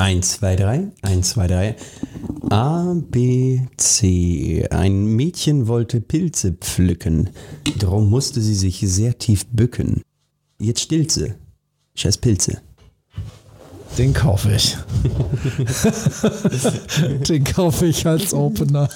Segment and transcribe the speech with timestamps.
[0.00, 1.76] 1, 2, 3, 1, 2, 3.
[2.48, 4.66] A, B, C.
[4.70, 7.28] Ein Mädchen wollte Pilze pflücken.
[7.78, 10.00] Darum musste sie sich sehr tief bücken.
[10.58, 11.34] Jetzt stillt sie.
[11.94, 12.62] Scheiß Pilze.
[13.98, 14.76] Den kaufe ich.
[17.28, 18.88] Den kaufe ich als Opener.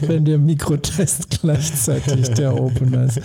[0.00, 3.20] Wenn der Mikrotest gleichzeitig der Opener ist.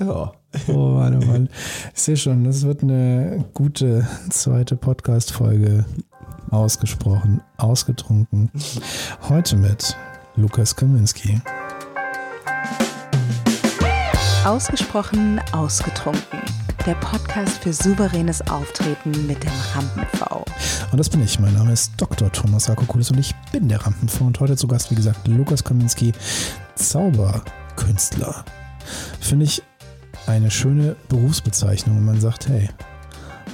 [0.00, 0.32] Ja.
[0.68, 1.48] Oh, warte mal.
[1.94, 5.84] Ich sehe schon, das wird eine gute zweite Podcast-Folge.
[6.50, 8.50] Ausgesprochen, ausgetrunken.
[9.28, 9.96] Heute mit
[10.36, 11.40] Lukas Kaminski.
[14.44, 16.38] Ausgesprochen ausgetrunken.
[16.84, 20.44] Der Podcast für souveränes Auftreten mit dem Rampen-V.
[20.92, 21.40] Und das bin ich.
[21.40, 22.30] Mein Name ist Dr.
[22.30, 24.22] Thomas Akokulis und ich bin der Rampen-V.
[24.22, 26.12] Und heute zu Gast, wie gesagt, Lukas Kaminski,
[26.74, 28.44] Zauberkünstler.
[29.18, 29.62] Finde ich
[30.26, 32.68] eine schöne Berufsbezeichnung, wenn man sagt, hey,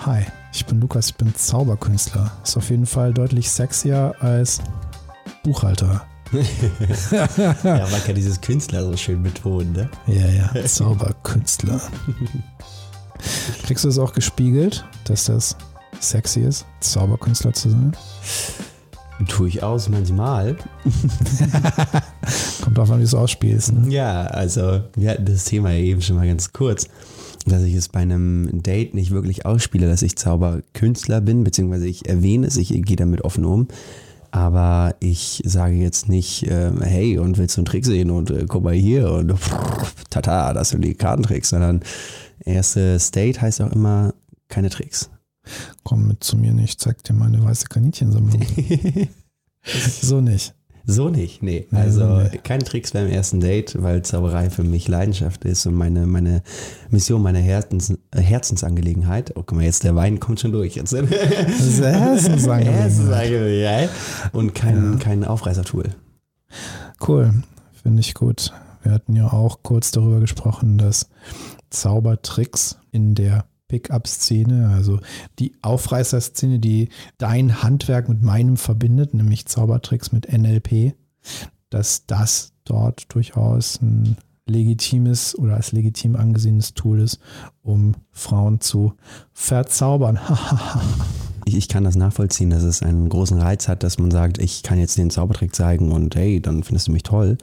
[0.04, 2.32] hi, ich bin Lukas, ich bin Zauberkünstler.
[2.42, 4.60] Ist auf jeden Fall deutlich sexier als
[5.44, 6.09] Buchhalter.
[7.12, 9.91] ja, man kann dieses Künstler so schön betonen, ne?
[10.06, 11.81] Ja, ja, Zauberkünstler.
[13.64, 15.56] Kriegst du es auch gespiegelt, dass das
[15.98, 17.97] sexy ist, Zauberkünstler zu sein?
[19.28, 20.56] Tue ich aus manchmal.
[22.62, 23.72] Kommt drauf an, wie du es ausspielst.
[23.72, 23.92] Ne?
[23.92, 26.87] Ja, also wir hatten das Thema ja eben schon mal ganz kurz,
[27.44, 32.09] dass ich es bei einem Date nicht wirklich ausspiele, dass ich Zauberkünstler bin, beziehungsweise ich
[32.09, 33.69] erwähne es, ich gehe damit offen um.
[34.33, 38.47] Aber ich sage jetzt nicht, äh, hey, und willst du einen Trick sehen und äh,
[38.48, 41.81] guck mal hier und pff, tata, das sind die Kartentricks, sondern
[42.45, 44.14] erste State heißt auch immer
[44.48, 45.11] keine Tricks.
[45.83, 48.45] Komm mit zu mir nicht, zeig dir meine weiße Kaninchensammlung.
[49.64, 50.55] so nicht.
[50.84, 51.67] So nicht, nee.
[51.73, 56.42] Also keine Tricks beim ersten Date, weil Zauberei für mich Leidenschaft ist und meine, meine
[56.91, 59.33] Mission, meine Herzens, Herzensangelegenheit.
[59.37, 60.77] Oh, guck mal, jetzt der Wein kommt schon durch.
[60.77, 60.92] Jetzt.
[60.92, 62.83] Das ist Herzensangelegenheit.
[62.83, 63.91] Herzensangelegenheit.
[64.33, 65.91] Und kein, kein Aufreißertool.
[67.06, 67.34] Cool,
[67.83, 68.53] finde ich gut.
[68.83, 71.09] Wir hatten ja auch kurz darüber gesprochen, dass
[71.71, 74.98] Zaubertricks in der Pickup-Szene, also
[75.38, 76.88] die Aufreißer-Szene, die
[77.19, 80.94] dein Handwerk mit meinem verbindet, nämlich Zaubertricks mit NLP,
[81.70, 84.16] dass das dort durchaus ein
[84.47, 87.20] legitimes oder als legitim angesehenes Tool ist,
[87.62, 88.94] um Frauen zu
[89.32, 90.19] verzaubern.
[91.47, 94.62] Ich, ich kann das nachvollziehen, dass es einen großen Reiz hat, dass man sagt, ich
[94.62, 97.38] kann jetzt den Zaubertrick zeigen und hey, dann findest du mich toll.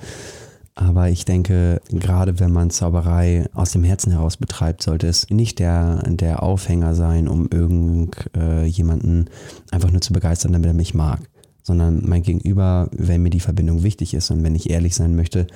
[0.80, 5.58] Aber ich denke, gerade wenn man Zauberei aus dem Herzen heraus betreibt, sollte es nicht
[5.58, 9.28] der, der Aufhänger sein, um irgendjemanden
[9.72, 11.22] einfach nur zu begeistern, damit er mich mag.
[11.64, 15.48] Sondern mein Gegenüber, wenn mir die Verbindung wichtig ist und wenn ich ehrlich sein möchte,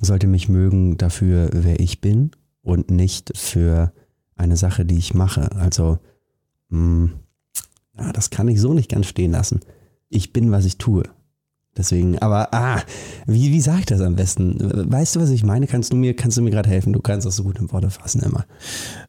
[0.00, 3.92] sollte mich mögen dafür, wer ich bin und nicht für
[4.34, 5.52] eine Sache, die ich mache.
[5.52, 6.00] Also,
[6.70, 7.10] mh,
[7.96, 9.60] ja, das kann ich so nicht ganz stehen lassen.
[10.08, 11.04] Ich bin, was ich tue.
[11.76, 12.82] Deswegen, aber ah,
[13.26, 14.58] wie, wie sage ich das am besten?
[14.90, 15.66] Weißt du, was ich meine?
[15.66, 16.92] Kannst du mir, kannst du mir gerade helfen?
[16.92, 18.46] Du kannst das so gut in Worte fassen immer.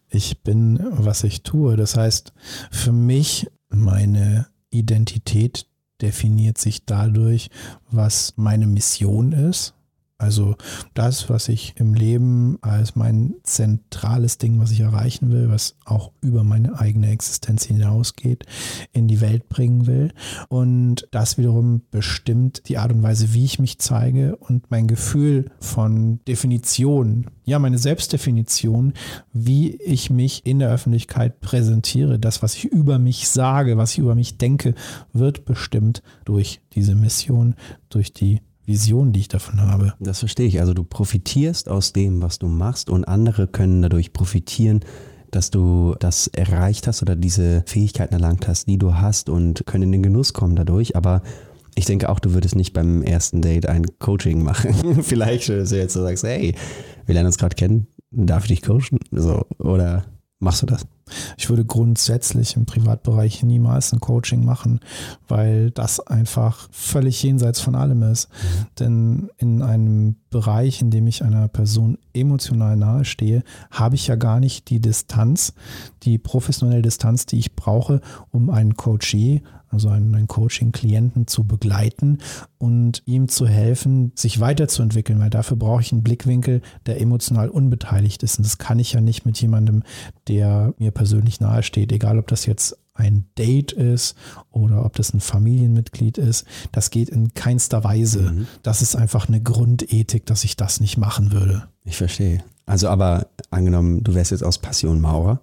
[0.09, 1.75] ich bin, was ich tue.
[1.75, 2.33] Das heißt,
[2.71, 5.67] für mich, meine Identität
[6.01, 7.49] definiert sich dadurch,
[7.91, 9.73] was meine Mission ist.
[10.17, 10.55] Also
[10.93, 16.13] das, was ich im Leben als mein zentrales Ding, was ich erreichen will, was auch
[16.21, 18.45] über meine eigene Existenz hinausgeht,
[18.93, 20.13] in die Welt bringen will.
[20.47, 25.51] Und das wiederum bestimmt die Art und Weise, wie ich mich zeige und mein Gefühl
[25.59, 28.93] von Definition, ja, meine Selbstdefinition,
[29.33, 33.99] wie ich mich in der Öffentlichkeit präsentiere, das, was ich über mich sage, was ich
[33.99, 34.75] über mich denke,
[35.11, 37.55] wird bestimmt durch diese Mission,
[37.89, 39.93] durch die Vision, die ich davon habe.
[39.99, 40.59] Das verstehe ich.
[40.59, 44.81] Also du profitierst aus dem, was du machst und andere können dadurch profitieren,
[45.31, 49.83] dass du das erreicht hast oder diese Fähigkeiten erlangt hast, die du hast und können
[49.83, 50.95] in den Genuss kommen dadurch.
[50.95, 51.21] Aber
[51.75, 54.73] ich denke auch, du würdest nicht beim ersten Date ein Coaching machen.
[55.03, 56.55] Vielleicht, dass du jetzt so sagst, hey,
[57.05, 58.99] wir lernen uns gerade kennen, darf ich dich coachen?
[59.11, 60.05] So, oder
[60.39, 60.85] machst du das?
[61.37, 64.79] Ich würde grundsätzlich im Privatbereich niemals ein Coaching machen,
[65.27, 68.29] weil das einfach völlig jenseits von allem ist.
[68.79, 74.15] Denn in einem Bereich, in dem ich einer Person emotional nahe stehe, habe ich ja
[74.15, 75.53] gar nicht die Distanz,
[76.03, 82.19] die professionelle Distanz, die ich brauche, um einen Coachee, also einen, Coaching-Klienten zu begleiten
[82.57, 88.23] und ihm zu helfen, sich weiterzuentwickeln, weil dafür brauche ich einen Blickwinkel, der emotional unbeteiligt
[88.23, 88.37] ist.
[88.37, 89.83] Und das kann ich ja nicht mit jemandem,
[90.27, 94.15] der mir persönlich nahe steht, egal ob das jetzt ein Date ist
[94.51, 96.45] oder ob das ein Familienmitglied ist.
[96.71, 98.31] Das geht in keinster Weise.
[98.31, 98.47] Mhm.
[98.63, 101.67] Das ist einfach eine Grundethik, dass ich das nicht machen würde.
[101.83, 102.43] Ich verstehe.
[102.65, 105.39] Also aber angenommen, du wärst jetzt aus Passion Maurer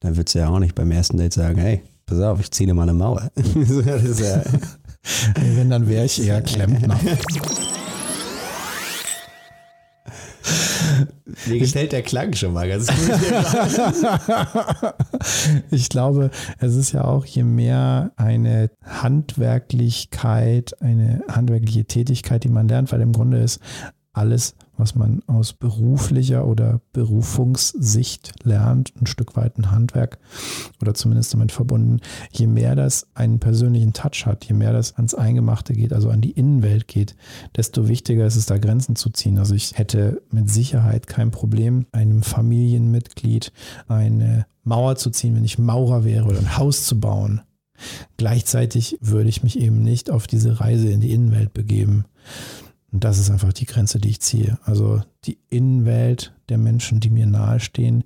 [0.00, 2.68] dann würdest du ja auch nicht beim ersten Date sagen, hey, pass auf, ich ziehe
[2.68, 3.30] dir mal eine Mauer.
[3.36, 4.42] ja,
[5.34, 6.98] Wenn, dann wäre ich eher Klempner.
[11.46, 12.98] Mir gefällt der Klang schon mal ganz gut.
[15.70, 22.68] ich glaube, es ist ja auch, je mehr eine Handwerklichkeit, eine handwerkliche Tätigkeit, die man
[22.68, 23.60] lernt, weil im Grunde ist
[24.16, 30.18] alles, was man aus beruflicher oder Berufungssicht lernt, ein Stück weit ein Handwerk
[30.80, 32.00] oder zumindest damit verbunden,
[32.32, 36.20] je mehr das einen persönlichen Touch hat, je mehr das ans Eingemachte geht, also an
[36.20, 37.14] die Innenwelt geht,
[37.56, 39.38] desto wichtiger ist es, da Grenzen zu ziehen.
[39.38, 43.52] Also ich hätte mit Sicherheit kein Problem, einem Familienmitglied
[43.88, 47.42] eine Mauer zu ziehen, wenn ich Maurer wäre oder ein Haus zu bauen.
[48.16, 52.06] Gleichzeitig würde ich mich eben nicht auf diese Reise in die Innenwelt begeben.
[52.92, 54.58] Und das ist einfach die Grenze, die ich ziehe.
[54.64, 58.04] Also die Innenwelt der Menschen, die mir nahestehen,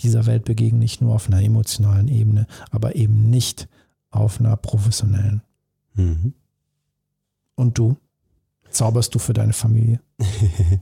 [0.00, 3.68] dieser Welt begegnen nicht nur auf einer emotionalen Ebene, aber eben nicht
[4.10, 5.42] auf einer professionellen.
[5.94, 6.34] Mhm.
[7.56, 7.96] Und du?
[8.70, 10.00] Zauberst du für deine Familie?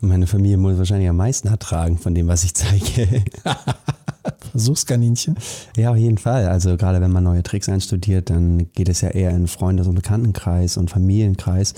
[0.00, 3.24] Meine Familie muss wahrscheinlich am meisten ertragen von dem, was ich zeige.
[4.50, 5.36] Versuchskaninchen?
[5.76, 6.48] Ja, auf jeden Fall.
[6.48, 9.94] Also gerade wenn man neue Tricks einstudiert, dann geht es ja eher in Freundes- und
[9.94, 11.74] Bekanntenkreis und Familienkreis,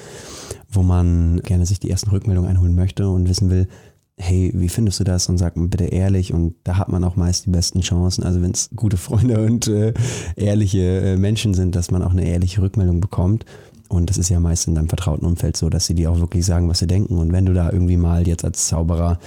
[0.75, 3.69] wo man gerne sich die ersten Rückmeldungen einholen möchte und wissen will,
[4.17, 5.29] hey, wie findest du das?
[5.29, 6.33] Und sag mal bitte ehrlich.
[6.33, 8.23] Und da hat man auch meist die besten Chancen.
[8.23, 9.93] Also wenn es gute Freunde und äh,
[10.37, 13.45] ehrliche äh, Menschen sind, dass man auch eine ehrliche Rückmeldung bekommt.
[13.89, 16.45] Und das ist ja meist in deinem vertrauten Umfeld so, dass sie dir auch wirklich
[16.45, 17.19] sagen, was sie denken.
[17.19, 19.19] Und wenn du da irgendwie mal jetzt als Zauberer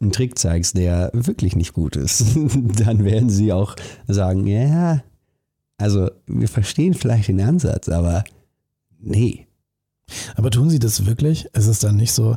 [0.00, 2.24] einen Trick zeigst, der wirklich nicht gut ist,
[2.78, 5.02] dann werden sie auch sagen, ja,
[5.78, 8.24] also wir verstehen vielleicht den Ansatz, aber
[9.00, 9.43] nee.
[10.36, 11.46] Aber tun sie das wirklich?
[11.54, 12.36] Ist es dann nicht so,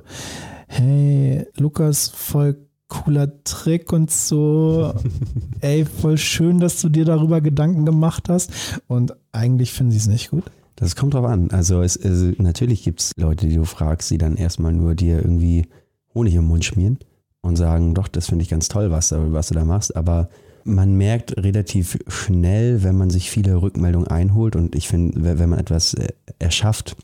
[0.68, 2.58] hey, Lukas, voll
[2.88, 4.94] cooler Trick und so.
[5.62, 8.52] Ey, voll schön, dass du dir darüber Gedanken gemacht hast.
[8.88, 10.44] Und eigentlich finden sie es nicht gut.
[10.76, 11.50] Das kommt drauf an.
[11.52, 15.18] Also, es, es natürlich gibt es Leute, die du fragst, die dann erstmal nur dir
[15.18, 15.66] irgendwie
[16.14, 17.00] Honig im Mund schmieren
[17.42, 19.96] und sagen, doch, das finde ich ganz toll, was, was du da machst.
[19.96, 20.30] Aber
[20.64, 25.60] man merkt relativ schnell, wenn man sich viele Rückmeldungen einholt und ich finde, wenn man
[25.60, 26.10] etwas äh,
[26.40, 26.96] erschafft,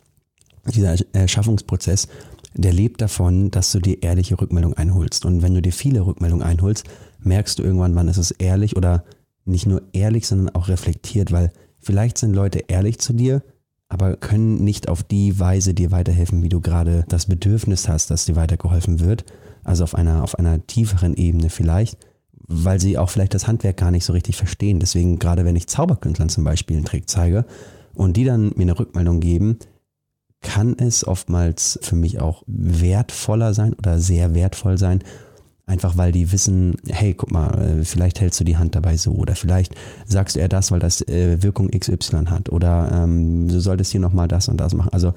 [0.66, 2.08] dieser Erschaffungsprozess,
[2.56, 5.26] der lebt davon, dass du dir ehrliche Rückmeldungen einholst.
[5.26, 6.86] Und wenn du dir viele Rückmeldungen einholst,
[7.20, 9.04] merkst du irgendwann, wann ist es ehrlich oder
[9.46, 11.52] nicht nur ehrlich, sondern auch reflektiert, weil
[11.82, 13.44] vielleicht sind Leute ehrlich zu dir,
[13.90, 18.26] aber können nicht auf die Weise dir weiterhelfen, wie du gerade das Bedürfnis hast, dass
[18.26, 19.26] dir weitergeholfen wird.
[19.64, 21.98] Also auf einer, auf einer tieferen Ebene vielleicht,
[22.48, 24.80] weil sie auch vielleicht das Handwerk gar nicht so richtig verstehen.
[24.80, 27.46] Deswegen, gerade wenn ich Zauberkünstlern zum Beispiel einen Trick zeige
[27.94, 29.60] und die dann mir eine Rückmeldung geben,
[30.44, 35.04] kann es oftmals für mich auch wertvoller sein oder sehr wertvoll sein,
[35.66, 39.14] Einfach weil die wissen, hey, guck mal, äh, vielleicht hältst du die Hand dabei so
[39.14, 39.74] oder vielleicht
[40.06, 44.02] sagst du eher das, weil das äh, Wirkung XY hat oder ähm, du solltest hier
[44.02, 44.92] nochmal das und das machen.
[44.92, 45.14] Also,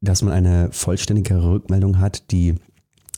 [0.00, 2.54] dass man eine vollständigere Rückmeldung hat, die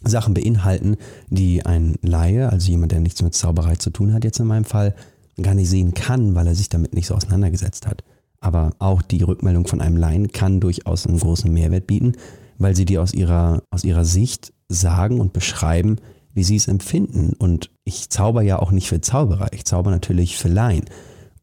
[0.03, 0.97] Sachen beinhalten,
[1.29, 4.65] die ein Laie, also jemand, der nichts mit Zauberei zu tun hat, jetzt in meinem
[4.65, 4.97] Fall,
[5.41, 8.03] gar nicht sehen kann, weil er sich damit nicht so auseinandergesetzt hat.
[8.45, 12.13] Aber auch die Rückmeldung von einem Laien kann durchaus einen großen Mehrwert bieten,
[12.59, 15.97] weil sie dir aus ihrer, aus ihrer Sicht sagen und beschreiben,
[16.35, 17.33] wie sie es empfinden.
[17.39, 20.85] Und ich zauber ja auch nicht für Zauberer, ich zauber natürlich für Laien.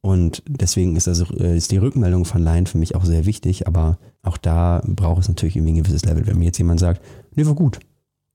[0.01, 3.97] Und deswegen ist, also, ist die Rückmeldung von Laien für mich auch sehr wichtig, aber
[4.21, 6.27] auch da braucht es natürlich irgendwie ein gewisses Level.
[6.27, 7.01] Wenn mir jetzt jemand sagt,
[7.33, 7.79] nee, war gut.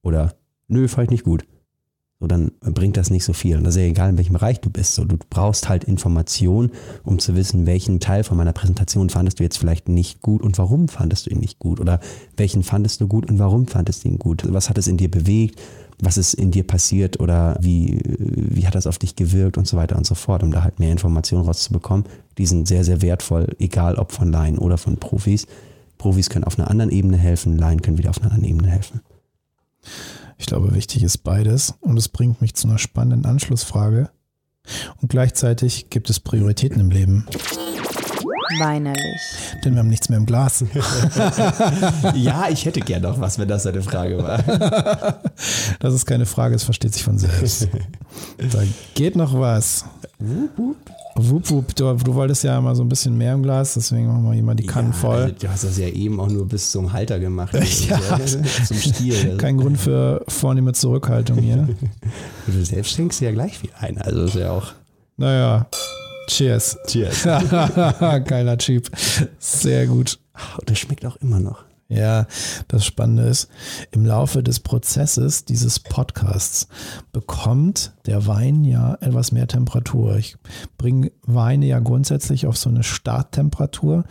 [0.03, 0.35] Oder
[0.67, 1.47] nö, fand ich nicht gut.
[2.19, 3.59] So, dann bringt das nicht so viel.
[3.59, 4.95] Und das ist ja egal, in welchem Bereich du bist.
[4.95, 6.73] So, du brauchst halt Informationen,
[7.05, 10.57] um zu wissen, welchen Teil von meiner Präsentation fandest du jetzt vielleicht nicht gut und
[10.57, 11.79] warum fandest du ihn nicht gut?
[11.79, 12.01] Oder
[12.37, 14.51] welchen fandest du gut und warum fandest du ihn gut?
[14.51, 15.61] Was hat es in dir bewegt?
[15.99, 19.77] was ist in dir passiert oder wie, wie hat das auf dich gewirkt und so
[19.77, 22.05] weiter und so fort, um da halt mehr Informationen rauszubekommen.
[22.39, 25.47] Die sind sehr, sehr wertvoll, egal ob von Laien oder von Profis.
[25.97, 29.01] Profis können auf einer anderen Ebene helfen, Laien können wieder auf einer anderen Ebene helfen.
[30.39, 34.11] Ich glaube, wichtig ist beides und es bringt mich zu einer spannenden Anschlussfrage.
[35.01, 37.27] Und gleichzeitig gibt es Prioritäten im Leben.
[38.59, 39.21] Weinerlich.
[39.65, 40.65] Denn wir haben nichts mehr im Glas.
[42.15, 44.39] ja, ich hätte gern noch was, wenn das eine Frage war.
[45.81, 47.69] das ist keine Frage, es versteht sich von selbst.
[48.39, 48.63] Da
[48.95, 49.85] geht noch was.
[50.19, 51.75] Wupp, wupp.
[51.75, 54.43] Du, du, wolltest ja mal so ein bisschen mehr im Glas, deswegen machen wir hier
[54.43, 55.23] mal die Kannen ja, voll.
[55.23, 57.55] Also du hast das ja eben auch nur bis zum Halter gemacht.
[57.89, 57.99] ja.
[58.27, 59.37] zum Stiel.
[59.39, 61.69] Kein Grund für vornehme Zurückhaltung hier.
[62.47, 64.73] Du selbst schenkst ja gleich viel ein, also ist ja auch.
[65.17, 65.67] Naja,
[66.27, 66.77] Cheers.
[66.87, 67.23] Cheers.
[68.25, 68.91] Geiler Cheap.
[69.39, 70.19] Sehr gut.
[70.59, 71.65] Und das schmeckt auch immer noch.
[71.89, 72.27] Ja,
[72.67, 73.49] das Spannende ist,
[73.93, 76.67] im Laufe des Prozesses dieses Podcasts
[77.13, 80.17] bekommt der Wein ja etwas mehr Temperatur.
[80.17, 80.37] Ich
[80.79, 84.05] bringe Weine ja grundsätzlich auf so eine Starttemperatur,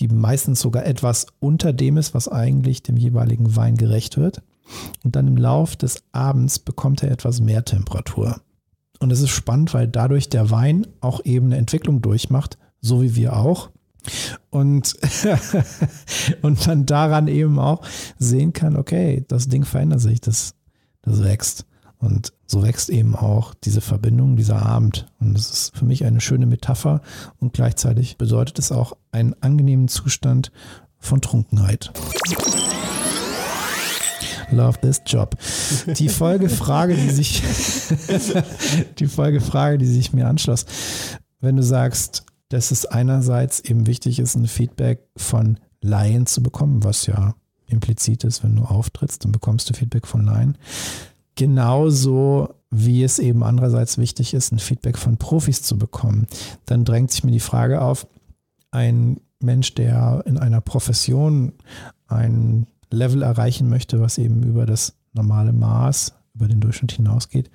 [0.00, 4.42] die meistens sogar etwas unter dem ist, was eigentlich dem jeweiligen Wein gerecht wird.
[5.04, 8.40] Und dann im Lauf des Abends bekommt er etwas mehr Temperatur.
[9.00, 13.16] Und es ist spannend, weil dadurch der Wein auch eben eine Entwicklung durchmacht, so wie
[13.16, 13.70] wir auch.
[14.50, 14.94] Und,
[16.42, 17.82] und man daran eben auch
[18.18, 20.54] sehen kann, okay, das Ding verändert sich, das,
[21.02, 21.66] das wächst.
[21.98, 25.06] Und so wächst eben auch diese Verbindung, dieser Abend.
[25.18, 27.02] Und das ist für mich eine schöne Metapher
[27.38, 30.50] und gleichzeitig bedeutet es auch einen angenehmen Zustand
[30.98, 31.92] von Trunkenheit.
[34.52, 35.36] Love this job.
[35.96, 37.42] Die Folgefrage, die sich,
[38.98, 40.66] die Folgefrage, die sich mir anschloss.
[41.40, 46.84] Wenn du sagst, dass es einerseits eben wichtig ist, ein Feedback von Laien zu bekommen,
[46.84, 47.34] was ja
[47.66, 50.58] implizit ist, wenn du auftrittst, dann bekommst du Feedback von Laien.
[51.36, 56.26] Genauso wie es eben andererseits wichtig ist, ein Feedback von Profis zu bekommen.
[56.66, 58.06] Dann drängt sich mir die Frage auf,
[58.70, 61.52] ein Mensch, der in einer Profession
[62.06, 67.50] ein Level erreichen möchte, was eben über das normale Maß, über den Durchschnitt hinausgeht,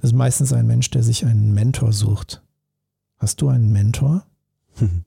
[0.00, 2.42] das ist meistens ein Mensch, der sich einen Mentor sucht.
[3.16, 4.24] Hast du einen Mentor?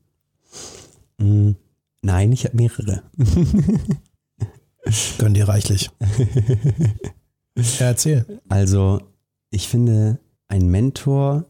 [1.18, 1.52] Mm,
[2.02, 3.04] Nein, ich habe mehrere.
[5.20, 5.92] Gönn dir reichlich.
[7.56, 8.42] ja, erzähl.
[8.50, 9.02] Also,
[9.52, 11.46] ich finde, ein Mentor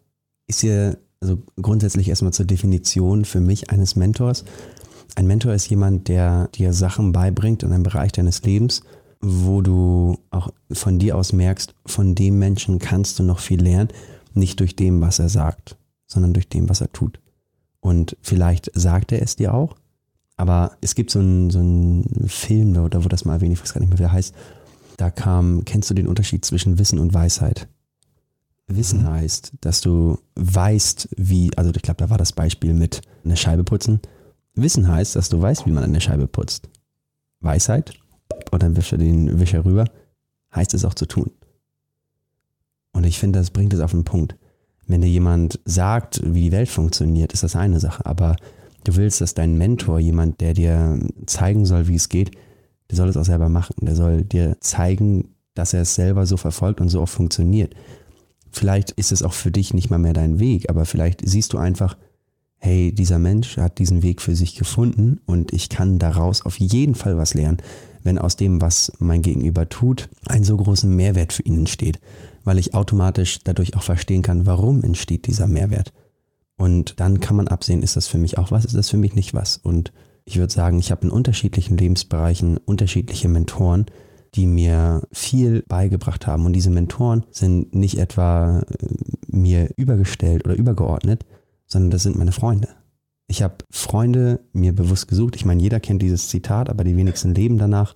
[0.47, 4.43] ist ja, also grundsätzlich erstmal zur Definition für mich eines Mentors.
[5.15, 8.81] Ein Mentor ist jemand, der dir Sachen beibringt in einem Bereich deines Lebens,
[9.19, 13.89] wo du auch von dir aus merkst, von dem Menschen kannst du noch viel lernen,
[14.33, 15.77] nicht durch dem, was er sagt,
[16.07, 17.19] sondern durch dem, was er tut.
[17.81, 19.75] Und vielleicht sagt er es dir auch,
[20.37, 23.73] aber es gibt so einen, so einen Film, oder wo das mal erwähnt, ich weiß
[23.73, 24.33] gar nicht mehr, wie er heißt.
[24.97, 27.67] Da kam, kennst du den Unterschied zwischen Wissen und Weisheit?
[28.67, 29.09] Wissen Mhm.
[29.09, 33.63] heißt, dass du weißt, wie, also ich glaube, da war das Beispiel mit eine Scheibe
[33.63, 33.99] putzen.
[34.53, 36.69] Wissen heißt, dass du weißt, wie man eine Scheibe putzt.
[37.39, 37.93] Weisheit,
[38.51, 39.85] und dann wischt er den Wischer rüber,
[40.55, 41.31] heißt es auch zu tun.
[42.93, 44.35] Und ich finde, das bringt es auf den Punkt.
[44.87, 48.05] Wenn dir jemand sagt, wie die Welt funktioniert, ist das eine Sache.
[48.05, 48.35] Aber
[48.83, 52.31] du willst, dass dein Mentor, jemand, der dir zeigen soll, wie es geht,
[52.89, 53.75] der soll es auch selber machen.
[53.81, 57.73] Der soll dir zeigen, dass er es selber so verfolgt und so auch funktioniert.
[58.51, 61.57] Vielleicht ist es auch für dich nicht mal mehr dein Weg, aber vielleicht siehst du
[61.57, 61.95] einfach,
[62.61, 66.93] hey, dieser Mensch hat diesen Weg für sich gefunden und ich kann daraus auf jeden
[66.93, 67.57] Fall was lernen,
[68.03, 71.99] wenn aus dem, was mein Gegenüber tut, ein so großen Mehrwert für ihn entsteht,
[72.43, 75.91] weil ich automatisch dadurch auch verstehen kann, warum entsteht dieser Mehrwert.
[76.55, 79.15] Und dann kann man absehen, ist das für mich auch was, ist das für mich
[79.15, 79.57] nicht was.
[79.57, 79.91] Und
[80.25, 83.87] ich würde sagen, ich habe in unterschiedlichen Lebensbereichen unterschiedliche Mentoren,
[84.35, 86.45] die mir viel beigebracht haben.
[86.45, 88.87] Und diese Mentoren sind nicht etwa äh,
[89.27, 91.25] mir übergestellt oder übergeordnet,
[91.71, 92.69] sondern das sind meine Freunde.
[93.27, 95.37] Ich habe Freunde mir bewusst gesucht.
[95.37, 97.93] Ich meine, jeder kennt dieses Zitat, aber die wenigsten leben danach.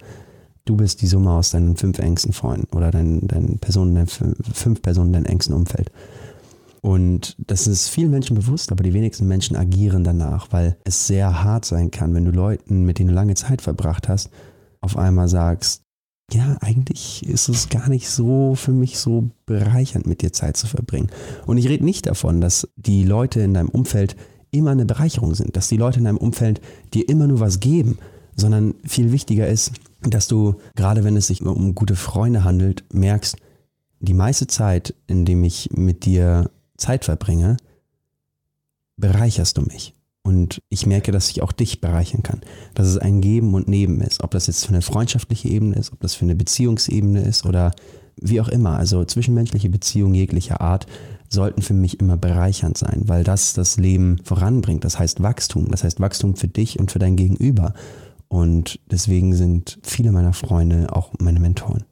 [0.63, 4.81] Du bist die Summe aus deinen fünf engsten Freunden oder deinen, deinen Personen, deinen fünf
[4.81, 5.91] Personen in deinem engsten Umfeld.
[6.81, 11.43] Und das ist vielen Menschen bewusst, aber die wenigsten Menschen agieren danach, weil es sehr
[11.43, 14.29] hart sein kann, wenn du Leuten, mit denen du lange Zeit verbracht hast,
[14.81, 15.84] auf einmal sagst,
[16.31, 20.67] ja, eigentlich ist es gar nicht so für mich so bereichernd, mit dir Zeit zu
[20.67, 21.09] verbringen.
[21.45, 24.15] Und ich rede nicht davon, dass die Leute in deinem Umfeld
[24.51, 26.61] immer eine Bereicherung sind, dass die Leute in deinem Umfeld
[26.93, 27.99] dir immer nur was geben,
[28.35, 33.37] sondern viel wichtiger ist, dass du, gerade wenn es sich um gute Freunde handelt, merkst,
[33.99, 37.57] die meiste Zeit, in dem ich mit dir Zeit verbringe,
[38.97, 39.94] bereicherst du mich.
[40.25, 42.41] Und ich merke, dass ich auch dich bereichern kann.
[42.73, 44.23] Dass es ein Geben und Neben ist.
[44.23, 47.73] Ob das jetzt für eine freundschaftliche Ebene ist, ob das für eine Beziehungsebene ist oder
[48.19, 48.75] wie auch immer.
[48.75, 50.87] Also zwischenmenschliche Beziehungen jeglicher Art
[51.29, 54.83] sollten für mich immer bereichernd sein, weil das das Leben voranbringt.
[54.83, 55.69] Das heißt Wachstum.
[55.69, 57.75] Das heißt Wachstum für dich und für dein Gegenüber.
[58.27, 61.83] Und deswegen sind viele meiner Freunde auch meine Mentoren.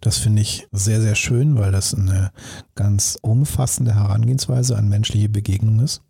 [0.00, 2.30] Das finde ich sehr, sehr schön, weil das eine
[2.76, 6.00] ganz umfassende Herangehensweise an menschliche Begegnung ist.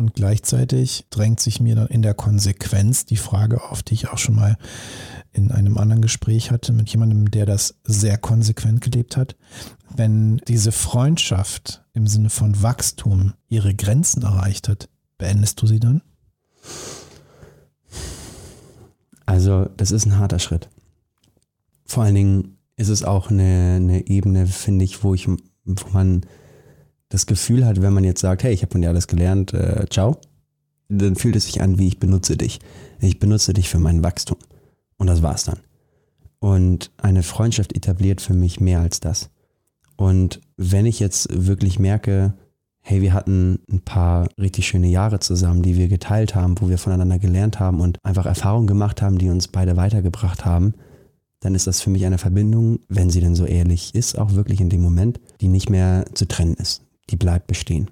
[0.00, 4.16] Und gleichzeitig drängt sich mir dann in der Konsequenz die Frage auf, die ich auch
[4.16, 4.56] schon mal
[5.30, 9.36] in einem anderen Gespräch hatte mit jemandem, der das sehr konsequent gelebt hat.
[9.94, 14.88] Wenn diese Freundschaft im Sinne von Wachstum ihre Grenzen erreicht hat,
[15.18, 16.00] beendest du sie dann?
[19.26, 20.70] Also das ist ein harter Schritt.
[21.84, 26.22] Vor allen Dingen ist es auch eine, eine Ebene, finde ich, wo ich, wo man
[27.10, 29.84] das Gefühl hat, wenn man jetzt sagt, hey, ich habe von dir alles gelernt, äh,
[29.90, 30.16] ciao,
[30.88, 32.60] dann fühlt es sich an, wie ich benutze dich.
[33.00, 34.38] Ich benutze dich für mein Wachstum.
[34.96, 35.58] Und das war's dann.
[36.38, 39.30] Und eine Freundschaft etabliert für mich mehr als das.
[39.96, 42.34] Und wenn ich jetzt wirklich merke,
[42.80, 46.78] hey, wir hatten ein paar richtig schöne Jahre zusammen, die wir geteilt haben, wo wir
[46.78, 50.74] voneinander gelernt haben und einfach Erfahrungen gemacht haben, die uns beide weitergebracht haben,
[51.40, 54.60] dann ist das für mich eine Verbindung, wenn sie denn so ehrlich ist, auch wirklich
[54.60, 56.82] in dem Moment, die nicht mehr zu trennen ist.
[57.10, 57.90] Die bleibt bestehen.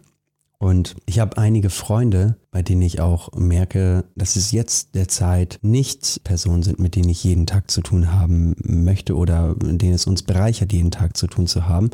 [0.58, 5.60] Und ich habe einige Freunde, bei denen ich auch merke, dass es jetzt der Zeit
[5.62, 10.06] nicht Personen sind, mit denen ich jeden Tag zu tun haben möchte oder denen es
[10.06, 11.90] uns bereichert, jeden Tag zu tun zu haben,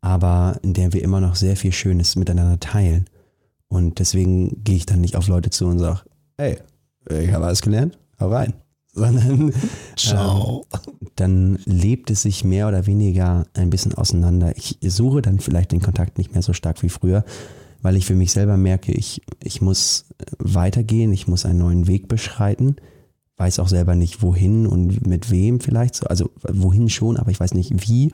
[0.00, 3.08] aber in der wir immer noch sehr viel Schönes miteinander teilen.
[3.68, 6.00] Und deswegen gehe ich dann nicht auf Leute zu und sage,
[6.36, 6.58] hey,
[7.08, 8.52] ich habe alles gelernt, hau rein.
[8.92, 9.52] Sondern
[9.96, 10.66] Ciao.
[10.72, 10.78] Äh,
[11.16, 14.56] dann lebt es sich mehr oder weniger ein bisschen auseinander.
[14.56, 17.24] Ich suche dann vielleicht den Kontakt nicht mehr so stark wie früher,
[17.80, 20.06] weil ich für mich selber merke, ich, ich muss
[20.38, 22.76] weitergehen, ich muss einen neuen Weg beschreiten,
[23.38, 27.40] weiß auch selber nicht wohin und mit wem vielleicht so, also wohin schon, aber ich
[27.40, 28.12] weiß nicht wie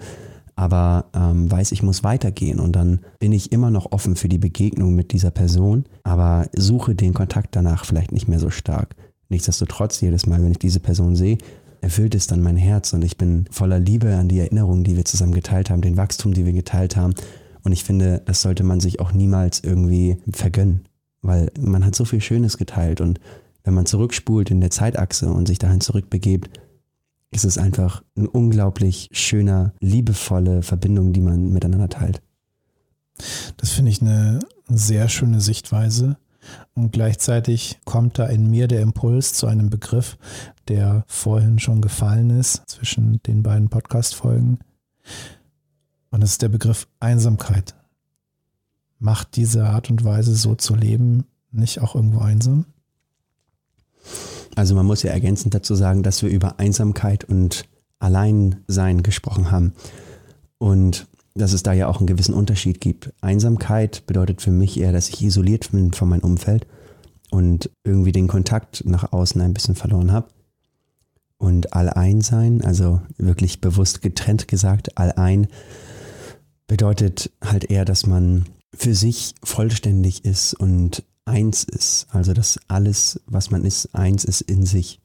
[0.58, 4.38] aber ähm, weiß, ich muss weitergehen und dann bin ich immer noch offen für die
[4.38, 8.96] Begegnung mit dieser Person, aber suche den Kontakt danach vielleicht nicht mehr so stark.
[9.28, 11.38] Nichtsdestotrotz, jedes Mal, wenn ich diese Person sehe,
[11.80, 15.04] erfüllt es dann mein Herz und ich bin voller Liebe an die Erinnerungen, die wir
[15.04, 17.14] zusammen geteilt haben, den Wachstum, die wir geteilt haben.
[17.62, 20.86] Und ich finde, das sollte man sich auch niemals irgendwie vergönnen,
[21.22, 23.20] weil man hat so viel Schönes geteilt und
[23.64, 26.58] wenn man zurückspult in der Zeitachse und sich dahin zurückbegebt,
[27.30, 32.22] ist es einfach eine unglaublich schöne, liebevolle Verbindung, die man miteinander teilt.
[33.56, 36.16] Das finde ich eine sehr schöne Sichtweise.
[36.74, 40.16] Und gleichzeitig kommt da in mir der Impuls zu einem Begriff,
[40.68, 44.58] der vorhin schon gefallen ist zwischen den beiden Podcast-Folgen.
[46.10, 47.74] Und das ist der Begriff Einsamkeit.
[48.98, 52.66] Macht diese Art und Weise so zu leben nicht auch irgendwo einsam?
[54.56, 57.64] Also man muss ja ergänzend dazu sagen, dass wir über Einsamkeit und
[57.98, 59.72] Alleinsein gesprochen haben.
[60.58, 63.12] Und dass es da ja auch einen gewissen Unterschied gibt.
[63.20, 66.66] Einsamkeit bedeutet für mich eher, dass ich isoliert bin von meinem Umfeld
[67.30, 70.28] und irgendwie den Kontakt nach außen ein bisschen verloren habe.
[71.38, 75.46] Und Alleinsein, also wirklich bewusst getrennt gesagt, Allein
[76.66, 82.06] bedeutet halt eher, dass man für sich vollständig ist und eins ist.
[82.10, 85.00] Also dass alles, was man ist, eins ist in sich.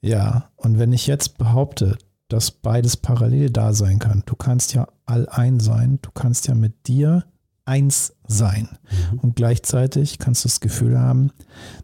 [0.00, 4.88] Ja, und wenn ich jetzt behaupte, dass beides parallel da sein kann, du kannst ja
[5.04, 7.24] allein sein, du kannst ja mit dir
[7.64, 8.68] eins sein.
[9.12, 9.18] Mhm.
[9.20, 11.30] Und gleichzeitig kannst du das Gefühl haben,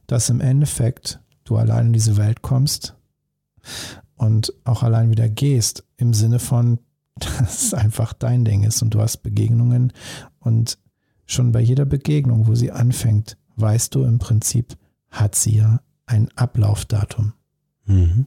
[0.07, 2.95] dass im Endeffekt du allein in diese Welt kommst
[4.17, 6.79] und auch allein wieder gehst, im Sinne von,
[7.17, 9.93] dass es einfach dein Ding ist und du hast Begegnungen
[10.39, 10.79] und
[11.27, 14.77] schon bei jeder Begegnung, wo sie anfängt, weißt du im Prinzip,
[15.11, 17.33] hat sie ja ein Ablaufdatum.
[17.85, 18.27] Mhm.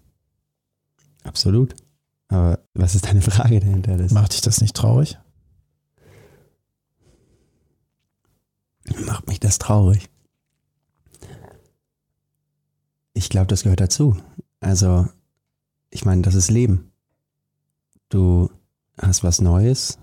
[1.23, 1.75] Absolut.
[2.35, 3.95] Aber was ist deine Frage dahinter?
[3.97, 5.17] Das Macht dich das nicht traurig?
[9.05, 10.09] Macht mich das traurig?
[13.13, 14.17] Ich glaube, das gehört dazu.
[14.59, 15.07] Also,
[15.89, 16.91] ich meine, das ist Leben.
[18.09, 18.49] Du
[18.97, 19.97] hast was Neues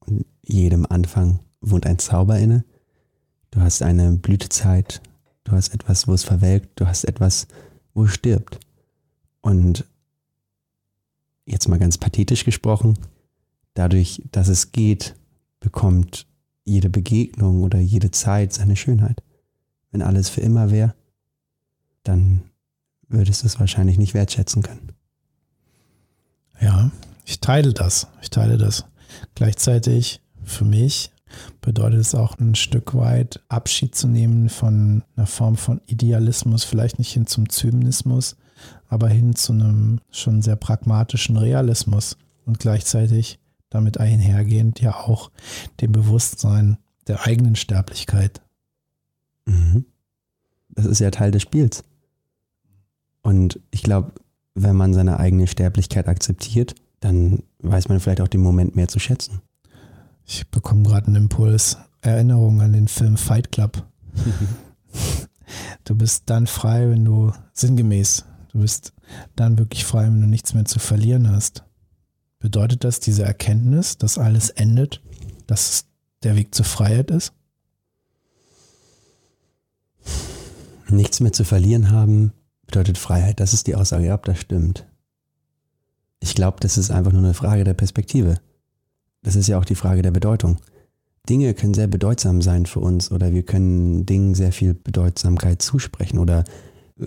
[0.00, 2.64] und jedem Anfang wohnt ein Zauber inne.
[3.50, 5.00] Du hast eine Blütezeit,
[5.44, 7.48] du hast etwas, wo es verwelkt, du hast etwas,
[7.94, 8.60] wo es stirbt.
[9.40, 9.86] Und
[11.46, 12.98] jetzt mal ganz pathetisch gesprochen,
[13.74, 15.14] dadurch, dass es geht,
[15.60, 16.26] bekommt
[16.64, 19.22] jede Begegnung oder jede Zeit seine Schönheit.
[19.90, 20.94] Wenn alles für immer wäre,
[22.02, 22.42] dann
[23.08, 24.92] würdest du es wahrscheinlich nicht wertschätzen können.
[26.60, 26.90] Ja,
[27.24, 28.06] ich teile das.
[28.22, 28.84] Ich teile das.
[29.34, 31.10] Gleichzeitig für mich
[31.60, 36.98] bedeutet es auch ein Stück weit Abschied zu nehmen von einer Form von Idealismus, vielleicht
[36.98, 38.36] nicht hin zum Zynismus,
[38.88, 45.30] aber hin zu einem schon sehr pragmatischen Realismus und gleichzeitig damit einhergehend ja auch
[45.80, 48.40] dem Bewusstsein der eigenen Sterblichkeit.
[49.46, 49.84] Mhm.
[50.70, 51.82] Das ist ja Teil des Spiels.
[53.22, 54.12] Und ich glaube,
[54.54, 58.98] wenn man seine eigene Sterblichkeit akzeptiert, dann weiß man vielleicht auch den Moment mehr zu
[58.98, 59.40] schätzen.
[60.24, 61.78] Ich bekomme gerade einen Impuls.
[62.02, 63.84] Erinnerung an den Film Fight Club.
[65.84, 68.92] du bist dann frei, wenn du sinngemäß, du bist
[69.36, 71.64] dann wirklich frei, wenn du nichts mehr zu verlieren hast.
[72.38, 75.02] Bedeutet das diese Erkenntnis, dass alles endet,
[75.46, 75.84] dass es
[76.22, 77.32] der Weg zur Freiheit ist?
[80.88, 82.32] Nichts mehr zu verlieren haben
[82.66, 83.40] bedeutet Freiheit.
[83.40, 84.06] Das ist die Aussage.
[84.06, 84.86] Ja, das stimmt.
[86.20, 88.40] Ich glaube, das ist einfach nur eine Frage der Perspektive
[89.22, 90.56] das ist ja auch die Frage der Bedeutung.
[91.28, 96.18] Dinge können sehr bedeutsam sein für uns oder wir können Dingen sehr viel Bedeutsamkeit zusprechen
[96.18, 96.44] oder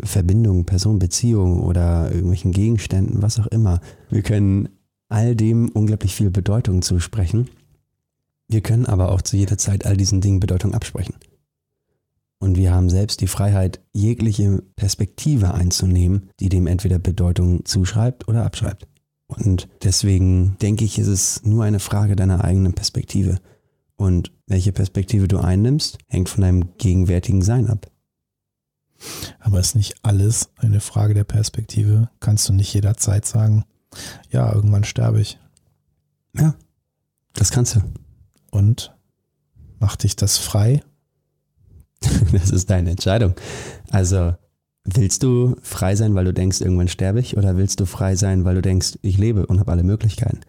[0.03, 3.79] Verbindungen, Personen, Beziehungen oder irgendwelchen Gegenständen, was auch immer.
[4.10, 4.69] Wir können
[5.10, 7.49] all dem unglaublich viel Bedeutung zusprechen.
[8.47, 11.15] Wir können aber auch zu jeder Zeit all diesen Dingen Bedeutung absprechen.
[12.39, 18.43] Und wir haben selbst die Freiheit, jegliche Perspektive einzunehmen, die dem entweder Bedeutung zuschreibt oder
[18.43, 18.86] abschreibt.
[19.27, 23.39] Und deswegen denke ich, ist es nur eine Frage deiner eigenen Perspektive.
[23.95, 27.89] Und welche Perspektive du einnimmst, hängt von deinem gegenwärtigen Sein ab.
[29.39, 32.09] Aber ist nicht alles eine Frage der Perspektive?
[32.19, 33.65] Kannst du nicht jederzeit sagen,
[34.31, 35.39] ja, irgendwann sterbe ich.
[36.35, 36.55] Ja,
[37.33, 37.81] das kannst du.
[38.51, 38.95] Und
[39.79, 40.81] macht dich das frei?
[42.31, 43.35] Das ist deine Entscheidung.
[43.91, 44.33] Also
[44.83, 48.43] willst du frei sein, weil du denkst, irgendwann sterbe ich, oder willst du frei sein,
[48.43, 50.41] weil du denkst, ich lebe und habe alle Möglichkeiten?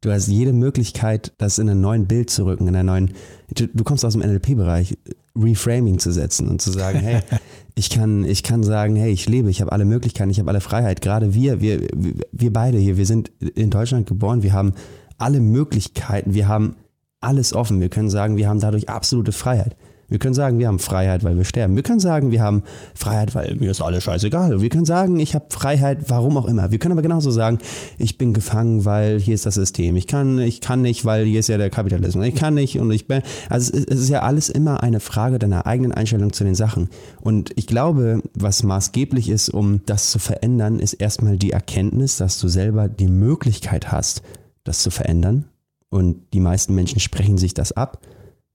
[0.00, 3.14] Du hast jede Möglichkeit, das in einem neuen Bild zu rücken, in einer neuen.
[3.54, 4.98] Du, du kommst aus dem NLP-Bereich,
[5.36, 7.20] Reframing zu setzen und zu sagen, hey,
[7.74, 10.60] ich kann, ich kann sagen, hey, ich lebe, ich habe alle Möglichkeiten, ich habe alle
[10.60, 11.00] Freiheit.
[11.00, 11.86] Gerade wir, wir,
[12.30, 14.74] wir beide hier, wir sind in Deutschland geboren, wir haben
[15.18, 16.76] alle Möglichkeiten, wir haben
[17.20, 17.80] alles offen.
[17.80, 19.76] Wir können sagen, wir haben dadurch absolute Freiheit.
[20.12, 21.74] Wir können sagen, wir haben Freiheit, weil wir sterben.
[21.74, 24.60] Wir können sagen, wir haben Freiheit, weil mir ist alles scheißegal.
[24.60, 26.70] Wir können sagen, ich habe Freiheit, warum auch immer.
[26.70, 27.60] Wir können aber genauso sagen,
[27.96, 29.96] ich bin gefangen, weil hier ist das System.
[29.96, 32.26] Ich kann, ich kann nicht, weil hier ist ja der Kapitalismus.
[32.26, 33.22] Ich kann nicht und ich bin.
[33.48, 36.90] Also es ist ja alles immer eine Frage deiner eigenen Einstellung zu den Sachen.
[37.22, 42.38] Und ich glaube, was maßgeblich ist, um das zu verändern, ist erstmal die Erkenntnis, dass
[42.38, 44.20] du selber die Möglichkeit hast,
[44.62, 45.46] das zu verändern.
[45.88, 47.98] Und die meisten Menschen sprechen sich das ab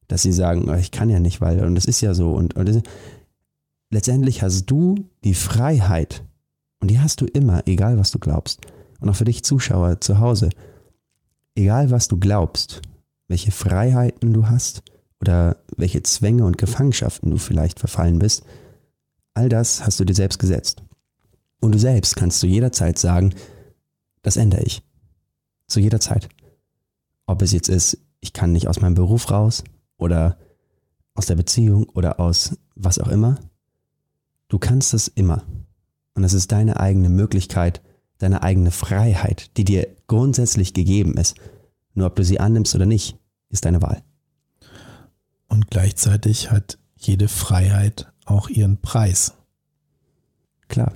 [0.07, 2.31] dass sie sagen, oh, ich kann ja nicht, weil, und das ist ja so.
[2.31, 2.83] Und, und
[3.89, 6.23] letztendlich hast du die Freiheit,
[6.79, 8.61] und die hast du immer, egal was du glaubst.
[8.99, 10.49] Und auch für dich Zuschauer zu Hause,
[11.55, 12.81] egal was du glaubst,
[13.27, 14.83] welche Freiheiten du hast
[15.19, 18.43] oder welche Zwänge und Gefangenschaften du vielleicht verfallen bist,
[19.33, 20.83] all das hast du dir selbst gesetzt.
[21.59, 23.33] Und du selbst kannst zu jeder Zeit sagen,
[24.21, 24.83] das ändere ich.
[25.67, 26.29] Zu jeder Zeit.
[27.25, 29.63] Ob es jetzt ist, ich kann nicht aus meinem Beruf raus,
[29.97, 30.37] oder
[31.13, 33.39] aus der Beziehung oder aus was auch immer.
[34.47, 35.43] Du kannst es immer.
[36.13, 37.81] Und es ist deine eigene Möglichkeit,
[38.17, 41.35] deine eigene Freiheit, die dir grundsätzlich gegeben ist.
[41.93, 43.17] Nur ob du sie annimmst oder nicht,
[43.49, 44.03] ist deine Wahl.
[45.47, 49.33] Und gleichzeitig hat jede Freiheit auch ihren Preis.
[50.67, 50.93] Klar,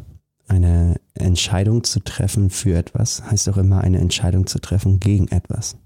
[0.47, 5.77] eine Entscheidung zu treffen für etwas heißt auch immer eine Entscheidung zu treffen gegen etwas.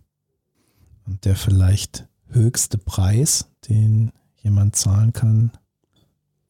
[1.05, 5.51] Und der vielleicht höchste Preis, den jemand zahlen kann,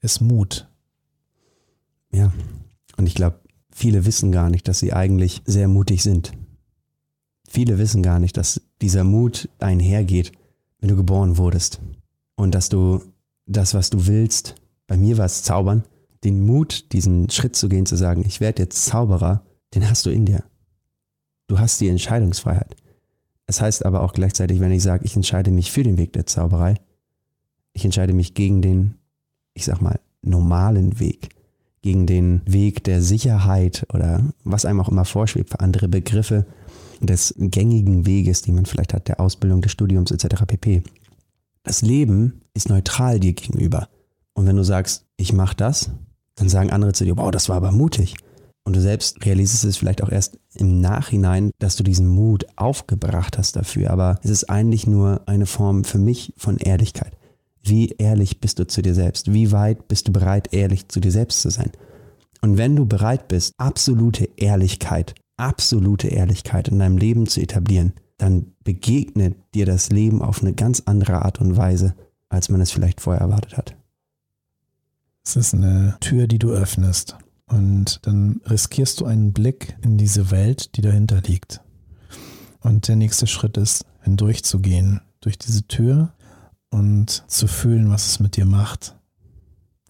[0.02, 0.68] ist Mut.
[2.12, 2.34] Ja,
[2.98, 3.40] und ich glaube,
[3.72, 6.34] viele wissen gar nicht, dass sie eigentlich sehr mutig sind.
[7.48, 10.32] Viele wissen gar nicht, dass dieser Mut einhergeht,
[10.80, 11.80] wenn du geboren wurdest.
[12.36, 13.02] Und dass du
[13.46, 14.56] das, was du willst,
[14.88, 15.84] bei mir war es Zaubern,
[16.24, 20.10] den Mut, diesen Schritt zu gehen, zu sagen, ich werde jetzt Zauberer, den hast du
[20.10, 20.44] in dir.
[21.48, 22.76] Du hast die Entscheidungsfreiheit.
[23.48, 26.26] Es heißt aber auch gleichzeitig, wenn ich sage, ich entscheide mich für den Weg der
[26.26, 26.76] Zauberei,
[27.74, 28.96] ich entscheide mich gegen den,
[29.54, 31.30] ich sag mal, normalen Weg,
[31.82, 36.46] gegen den Weg der Sicherheit oder was einem auch immer vorschwebt, für andere Begriffe
[37.02, 40.46] des gängigen Weges, die man vielleicht hat, der Ausbildung, des Studiums etc.
[40.48, 40.82] pp.
[41.64, 43.90] Das Leben ist neutral dir gegenüber.
[44.34, 45.92] Und wenn du sagst, ich mache das,
[46.36, 48.16] dann sagen andere zu dir, wow, das war aber mutig.
[48.66, 53.38] Und du selbst realisierst es vielleicht auch erst im Nachhinein, dass du diesen Mut aufgebracht
[53.38, 53.92] hast dafür.
[53.92, 57.16] Aber es ist eigentlich nur eine Form für mich von Ehrlichkeit.
[57.62, 59.32] Wie ehrlich bist du zu dir selbst?
[59.32, 61.72] Wie weit bist du bereit, ehrlich zu dir selbst zu sein?
[62.42, 68.54] Und wenn du bereit bist, absolute Ehrlichkeit, absolute Ehrlichkeit in deinem Leben zu etablieren, dann
[68.64, 71.96] begegnet dir das Leben auf eine ganz andere Art und Weise,
[72.30, 73.76] als man es vielleicht vorher erwartet hat.
[75.24, 77.18] Es ist eine Tür, die du öffnest.
[77.48, 81.62] Und dann riskierst du einen Blick in diese Welt, die dahinter liegt.
[82.60, 86.14] Und der nächste Schritt ist, hindurchzugehen durch diese Tür
[86.72, 88.96] und zu fühlen, was es mit dir macht.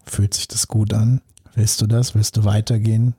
[0.06, 1.22] Fühlt sich das gut an?
[1.54, 2.15] Willst du das?
[2.15, 3.15] Willst du weitergehen?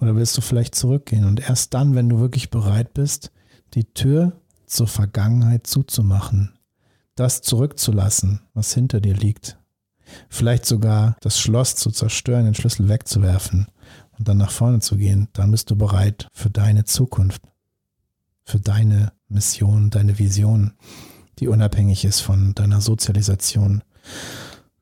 [0.00, 1.24] Oder willst du vielleicht zurückgehen?
[1.24, 3.32] Und erst dann, wenn du wirklich bereit bist,
[3.74, 6.52] die Tür zur Vergangenheit zuzumachen,
[7.14, 9.58] das zurückzulassen, was hinter dir liegt,
[10.28, 13.66] vielleicht sogar das Schloss zu zerstören, den Schlüssel wegzuwerfen
[14.18, 17.42] und dann nach vorne zu gehen, dann bist du bereit für deine Zukunft,
[18.44, 20.72] für deine Mission, deine Vision,
[21.38, 23.82] die unabhängig ist von deiner Sozialisation,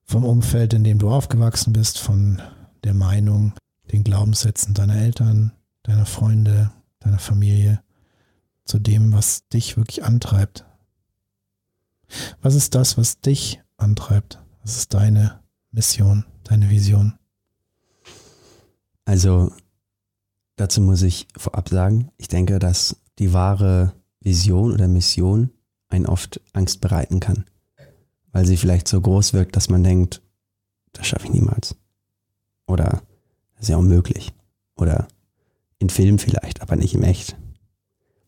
[0.05, 2.41] vom Umfeld, in dem du aufgewachsen bist, von
[2.85, 3.55] der Meinung,
[3.91, 7.81] den Glaubenssätzen deiner Eltern, deiner Freunde, deiner Familie,
[8.65, 10.65] zu dem, was dich wirklich antreibt.
[12.41, 14.44] Was ist das, was dich antreibt?
[14.65, 15.41] Was ist deine
[15.73, 17.19] Mission, deine Vision?
[19.05, 19.53] Also
[20.57, 25.51] dazu muss ich vorab sagen, ich denke, dass die wahre Vision oder Mission
[25.89, 27.45] einen oft Angst bereiten kann,
[28.33, 30.23] weil sie vielleicht so groß wirkt, dass man denkt,
[30.95, 31.77] das schaffe ich niemals.
[32.67, 33.03] Oder
[33.53, 34.33] das ist ja unmöglich.
[34.77, 35.09] Oder
[35.79, 37.37] in Film vielleicht, aber nicht im Echt.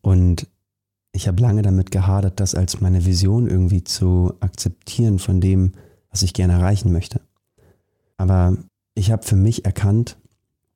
[0.01, 0.47] Und
[1.13, 5.71] ich habe lange damit gehadert, das als meine Vision irgendwie zu akzeptieren von dem,
[6.09, 7.21] was ich gerne erreichen möchte.
[8.17, 8.57] Aber
[8.95, 10.17] ich habe für mich erkannt,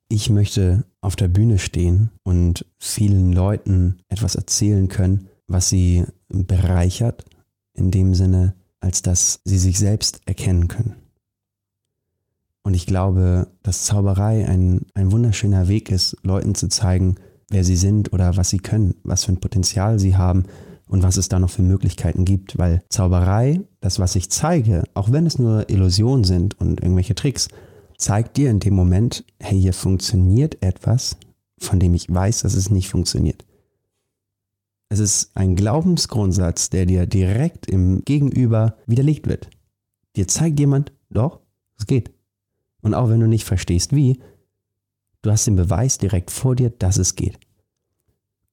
[0.08, 7.24] ich möchte auf der Bühne stehen und vielen Leuten etwas erzählen können, was sie bereichert,
[7.74, 10.96] in dem Sinne, als dass sie sich selbst erkennen können.
[12.62, 17.16] Und ich glaube, dass Zauberei ein, ein wunderschöner Weg ist, Leuten zu zeigen,
[17.48, 20.44] wer sie sind oder was sie können, was für ein Potenzial sie haben
[20.92, 22.58] und was es da noch für Möglichkeiten gibt.
[22.58, 27.48] Weil Zauberei, das, was ich zeige, auch wenn es nur Illusionen sind und irgendwelche Tricks,
[27.96, 31.16] zeigt dir in dem Moment, hey, hier funktioniert etwas,
[31.58, 33.46] von dem ich weiß, dass es nicht funktioniert.
[34.90, 39.48] Es ist ein Glaubensgrundsatz, der dir direkt im Gegenüber widerlegt wird.
[40.16, 41.40] Dir zeigt jemand, doch,
[41.78, 42.12] es geht.
[42.82, 44.20] Und auch wenn du nicht verstehst, wie,
[45.22, 47.38] du hast den Beweis direkt vor dir, dass es geht.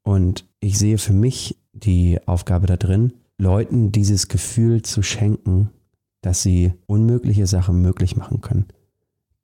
[0.03, 5.69] Und ich sehe für mich die Aufgabe da drin, Leuten dieses Gefühl zu schenken,
[6.21, 8.65] dass sie unmögliche Sachen möglich machen können.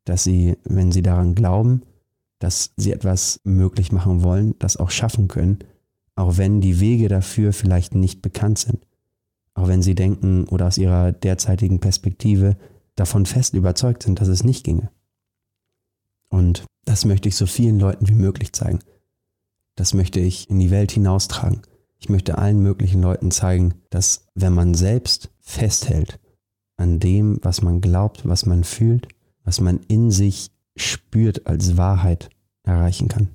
[0.03, 1.83] Dass sie, wenn sie daran glauben,
[2.39, 5.59] dass sie etwas möglich machen wollen, das auch schaffen können,
[6.15, 8.85] auch wenn die Wege dafür vielleicht nicht bekannt sind.
[9.53, 12.57] Auch wenn sie denken oder aus ihrer derzeitigen Perspektive
[12.95, 14.89] davon fest überzeugt sind, dass es nicht ginge.
[16.29, 18.79] Und das möchte ich so vielen Leuten wie möglich zeigen.
[19.75, 21.61] Das möchte ich in die Welt hinaustragen.
[22.05, 26.19] Ich möchte allen möglichen Leuten zeigen, dass wenn man selbst festhält
[26.77, 29.07] an dem, was man glaubt, was man fühlt,
[29.43, 32.29] was man in sich spürt als Wahrheit
[32.61, 33.29] erreichen kann.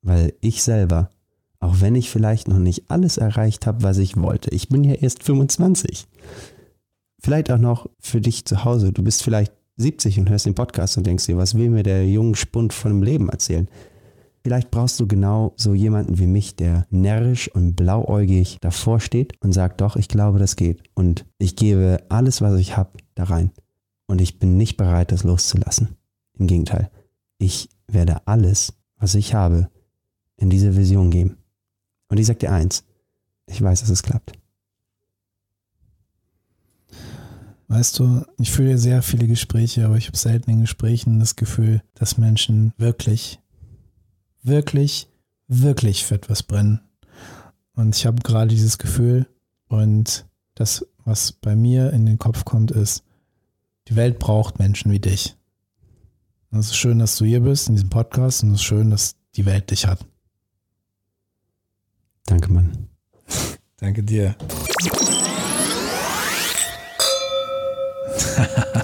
[0.00, 1.10] Weil ich selber,
[1.60, 4.94] auch wenn ich vielleicht noch nicht alles erreicht habe, was ich wollte, ich bin ja
[4.94, 6.06] erst 25,
[7.20, 8.94] vielleicht auch noch für dich zu Hause.
[8.94, 12.08] Du bist vielleicht 70 und hörst den Podcast und denkst dir, was will mir der
[12.08, 13.68] junge Spund von dem Leben erzählen?
[14.42, 19.52] Vielleicht brauchst du genau so jemanden wie mich, der närrisch und blauäugig davor steht und
[19.52, 20.82] sagt, doch, ich glaube, das geht.
[20.94, 23.50] Und ich gebe alles, was ich habe, da rein.
[24.06, 25.96] Und ich bin nicht bereit, das loszulassen.
[26.38, 26.90] Im Gegenteil,
[27.38, 29.68] ich werde alles, was ich habe,
[30.36, 31.36] in diese Vision geben.
[32.08, 32.84] Und ich sage dir eins,
[33.46, 34.32] ich weiß, dass es klappt.
[37.68, 41.82] Weißt du, ich führe sehr viele Gespräche, aber ich habe selten in Gesprächen das Gefühl,
[41.94, 43.40] dass Menschen wirklich,
[44.48, 45.08] wirklich,
[45.46, 46.80] wirklich für etwas brennen.
[47.74, 49.26] Und ich habe gerade dieses Gefühl
[49.68, 53.04] und das, was bei mir in den Kopf kommt, ist,
[53.88, 55.36] die Welt braucht Menschen wie dich.
[56.50, 58.90] Und es ist schön, dass du hier bist in diesem Podcast und es ist schön,
[58.90, 60.04] dass die Welt dich hat.
[62.26, 62.88] Danke, Mann.
[63.76, 64.34] Danke dir.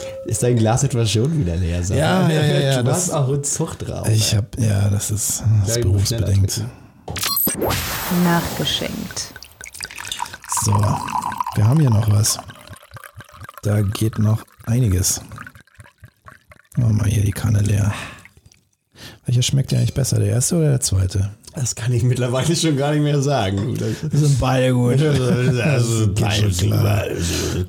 [0.34, 1.82] ist dein Glas etwa schon wieder leer?
[1.82, 1.96] Sag.
[1.96, 2.82] Ja, ja, ja, ja.
[2.82, 4.08] Du hast auch einen Zucht drauf.
[4.08, 6.64] Ich habe, ja, das ist, das ist berufsbedingt.
[8.24, 9.32] Nachgeschenkt.
[10.64, 12.38] So, wir haben hier noch was.
[13.62, 15.20] Da geht noch einiges.
[16.76, 17.94] Machen wir mal hier die Kanne leer.
[19.26, 21.30] Welcher schmeckt dir eigentlich besser, der erste oder der zweite?
[21.54, 23.76] Das kann ich mittlerweile schon gar nicht mehr sagen.
[23.78, 25.00] Das sind beide gut.
[25.00, 27.04] Das sind beide klar.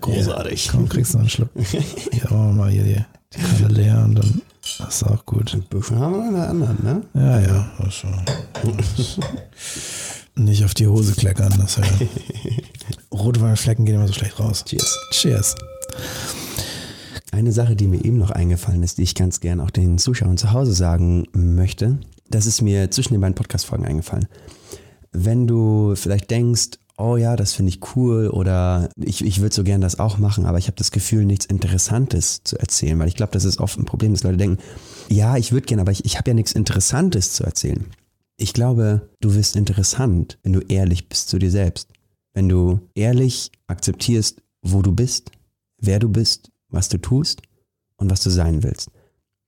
[0.02, 0.65] Großartig.
[0.65, 1.50] Ja, komm, kriegst du noch einen Schluck.
[1.56, 4.41] Hier machen wir mal hier die, die Kanne leer und dann
[4.80, 5.54] das ist auch gut.
[5.54, 7.02] Ein bisschen haben wir noch eine andere, ne?
[7.13, 7.71] Ja, ja.
[7.78, 8.15] Das schon.
[10.36, 11.54] Nicht auf die Hose kleckern.
[11.60, 11.84] Das ja.
[13.12, 14.65] Rotweinflecken gehen immer so schlecht raus.
[14.65, 14.98] Cheers.
[15.12, 15.56] Cheers.
[17.32, 20.38] Eine Sache, die mir eben noch eingefallen ist, die ich ganz gern auch den Zuschauern
[20.38, 24.27] zu Hause sagen möchte, das ist mir zwischen den beiden Podcast-Folgen eingefallen.
[25.11, 29.63] Wenn du vielleicht denkst, oh ja, das finde ich cool oder ich, ich würde so
[29.63, 33.15] gern das auch machen, aber ich habe das Gefühl, nichts Interessantes zu erzählen, weil ich
[33.15, 34.61] glaube, das ist oft ein Problem, dass Leute denken,
[35.09, 37.85] ja, ich würde gern, aber ich, ich habe ja nichts Interessantes zu erzählen.
[38.38, 41.89] Ich glaube, du wirst interessant, wenn du ehrlich bist zu dir selbst.
[42.33, 45.31] Wenn du ehrlich akzeptierst, wo du bist,
[45.79, 47.41] wer du bist, was du tust
[47.95, 48.89] und was du sein willst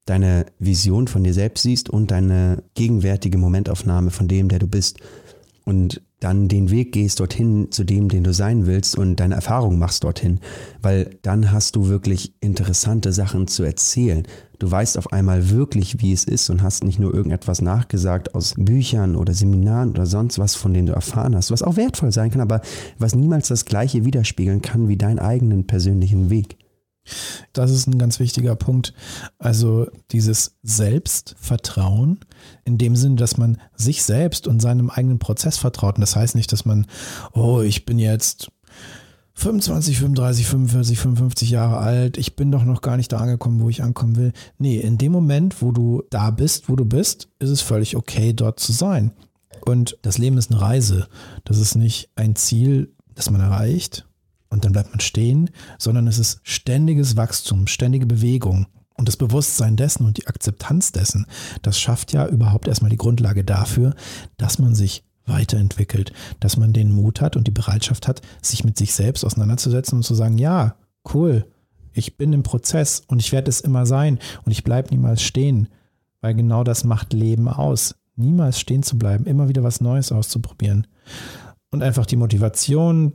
[0.08, 4.98] deine Vision von dir selbst siehst und deine gegenwärtige Momentaufnahme von dem, der du bist.
[5.64, 9.78] Und dann den Weg gehst dorthin zu dem, den du sein willst und deine Erfahrungen
[9.78, 10.40] machst dorthin,
[10.82, 14.26] weil dann hast du wirklich interessante Sachen zu erzählen.
[14.58, 18.54] Du weißt auf einmal wirklich, wie es ist und hast nicht nur irgendetwas nachgesagt aus
[18.56, 22.30] Büchern oder Seminaren oder sonst was, von denen du erfahren hast, was auch wertvoll sein
[22.30, 22.62] kann, aber
[22.98, 26.56] was niemals das gleiche widerspiegeln kann wie deinen eigenen persönlichen Weg.
[27.52, 28.94] Das ist ein ganz wichtiger Punkt.
[29.38, 32.20] Also dieses Selbstvertrauen
[32.64, 35.96] in dem Sinne, dass man sich selbst und seinem eigenen Prozess vertraut.
[35.96, 36.86] Und das heißt nicht, dass man,
[37.32, 38.50] oh, ich bin jetzt
[39.38, 43.68] 25, 35, 45, 55 Jahre alt, ich bin doch noch gar nicht da angekommen, wo
[43.68, 44.32] ich ankommen will.
[44.58, 48.32] Nee, in dem Moment, wo du da bist, wo du bist, ist es völlig okay,
[48.32, 49.12] dort zu sein.
[49.64, 51.06] Und das Leben ist eine Reise.
[51.44, 54.07] Das ist nicht ein Ziel, das man erreicht,
[54.50, 58.66] und dann bleibt man stehen, sondern es ist ständiges Wachstum, ständige Bewegung.
[58.94, 61.26] Und das Bewusstsein dessen und die Akzeptanz dessen,
[61.62, 63.94] das schafft ja überhaupt erstmal die Grundlage dafür,
[64.38, 68.76] dass man sich weiterentwickelt, dass man den Mut hat und die Bereitschaft hat, sich mit
[68.76, 70.74] sich selbst auseinanderzusetzen und zu sagen, ja,
[71.14, 71.46] cool,
[71.92, 75.68] ich bin im Prozess und ich werde es immer sein und ich bleibe niemals stehen,
[76.20, 77.94] weil genau das macht Leben aus.
[78.16, 80.86] Niemals stehen zu bleiben, immer wieder was Neues auszuprobieren.
[81.70, 83.12] Und einfach die Motivation,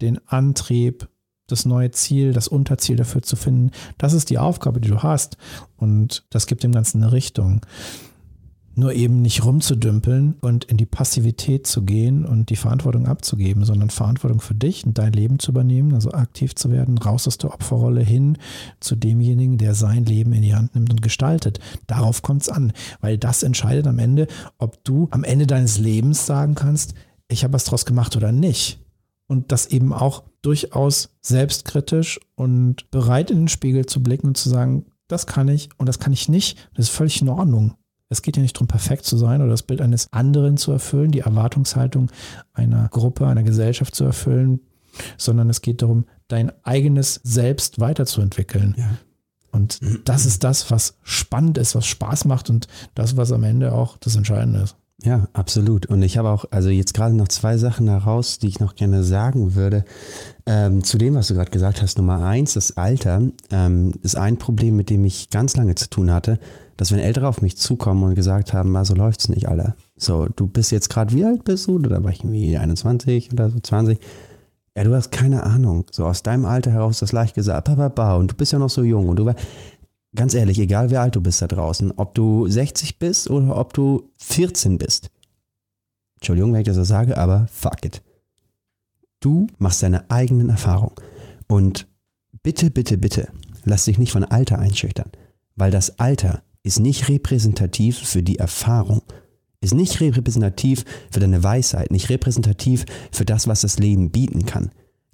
[0.00, 1.08] den Antrieb,
[1.46, 3.70] das neue Ziel, das Unterziel dafür zu finden.
[3.98, 5.36] Das ist die Aufgabe, die du hast.
[5.76, 7.60] Und das gibt dem Ganzen eine Richtung.
[8.78, 13.88] Nur eben nicht rumzudümpeln und in die Passivität zu gehen und die Verantwortung abzugeben, sondern
[13.88, 17.54] Verantwortung für dich und dein Leben zu übernehmen, also aktiv zu werden, raus aus der
[17.54, 18.36] Opferrolle hin
[18.80, 21.58] zu demjenigen, der sein Leben in die Hand nimmt und gestaltet.
[21.86, 24.26] Darauf kommt es an, weil das entscheidet am Ende,
[24.58, 26.92] ob du am Ende deines Lebens sagen kannst,
[27.28, 28.78] ich habe was draus gemacht oder nicht
[29.26, 34.48] und das eben auch durchaus selbstkritisch und bereit in den Spiegel zu blicken und zu
[34.48, 36.68] sagen, das kann ich und das kann ich nicht.
[36.74, 37.74] Das ist völlig in Ordnung.
[38.08, 41.10] Es geht ja nicht darum, perfekt zu sein oder das Bild eines anderen zu erfüllen,
[41.10, 42.10] die Erwartungshaltung
[42.52, 44.60] einer Gruppe, einer Gesellschaft zu erfüllen,
[45.16, 48.74] sondern es geht darum, dein eigenes Selbst weiterzuentwickeln.
[48.78, 48.90] Ja.
[49.50, 53.72] Und das ist das, was spannend ist, was Spaß macht und das, was am Ende
[53.72, 54.76] auch das Entscheidende ist.
[55.02, 55.86] Ja, absolut.
[55.86, 59.04] Und ich habe auch, also jetzt gerade noch zwei Sachen heraus, die ich noch gerne
[59.04, 59.84] sagen würde.
[60.46, 64.38] Ähm, zu dem, was du gerade gesagt hast, Nummer eins, das Alter, ähm, ist ein
[64.38, 66.38] Problem, mit dem ich ganz lange zu tun hatte,
[66.78, 69.76] dass wenn Ältere auf mich zukommen und gesagt haben, also läuft's nicht, Alter.
[69.96, 71.78] So, du bist jetzt gerade, wie alt bist du?
[71.78, 73.98] Da war ich irgendwie 21 oder so 20.
[74.76, 75.86] Ja, du hast keine Ahnung.
[75.90, 78.82] So aus deinem Alter heraus das leicht gesagt, ba, und du bist ja noch so
[78.82, 79.34] jung und du war,
[80.16, 83.72] ganz ehrlich, egal wie alt du bist da draußen, ob du 60 bist oder ob
[83.72, 85.10] du 14 bist.
[86.16, 88.02] Entschuldigung, wenn ich das so sage, aber fuck it.
[89.20, 90.94] Du machst deine eigenen Erfahrungen.
[91.46, 91.86] Und
[92.42, 93.28] bitte, bitte, bitte,
[93.64, 95.10] lass dich nicht von Alter einschüchtern,
[95.54, 99.02] weil das Alter ist nicht repräsentativ für die Erfahrung,
[99.60, 104.70] ist nicht repräsentativ für deine Weisheit, nicht repräsentativ für das, was das Leben bieten kann.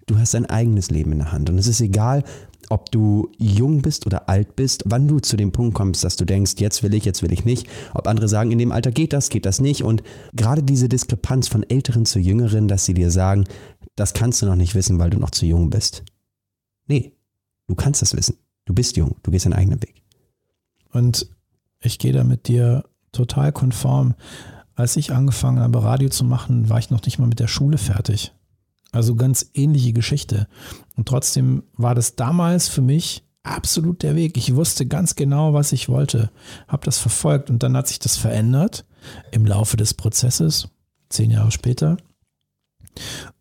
[0.06, 2.24] Du hast dein eigenes Leben in der Hand und es ist egal,
[2.72, 6.24] ob du jung bist oder alt bist, wann du zu dem Punkt kommst, dass du
[6.24, 9.12] denkst, jetzt will ich, jetzt will ich nicht, ob andere sagen, in dem Alter geht
[9.12, 13.10] das, geht das nicht und gerade diese Diskrepanz von Älteren zu Jüngeren, dass sie dir
[13.10, 13.44] sagen,
[13.94, 16.02] das kannst du noch nicht wissen, weil du noch zu jung bist.
[16.86, 17.12] Nee,
[17.68, 18.38] du kannst das wissen.
[18.64, 20.02] Du bist jung, du gehst deinen eigenen Weg.
[20.92, 21.28] Und
[21.80, 24.14] ich gehe da mit dir total konform.
[24.74, 27.76] Als ich angefangen habe, Radio zu machen, war ich noch nicht mal mit der Schule
[27.76, 28.32] fertig.
[28.92, 30.46] Also ganz ähnliche Geschichte.
[30.96, 34.36] Und trotzdem war das damals für mich absolut der Weg.
[34.36, 36.30] Ich wusste ganz genau, was ich wollte,
[36.68, 38.84] habe das verfolgt und dann hat sich das verändert
[39.32, 40.68] im Laufe des Prozesses,
[41.08, 41.96] zehn Jahre später.